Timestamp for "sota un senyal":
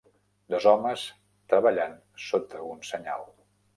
2.31-3.29